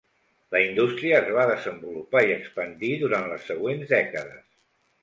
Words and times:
La 0.55 0.61
indústria 0.69 1.17
es 1.25 1.29
va 1.35 1.45
desenvolupar 1.51 2.25
i 2.31 2.35
expandir 2.39 2.93
durant 3.05 3.31
les 3.35 3.47
següents 3.53 3.97
dècades. 3.97 4.47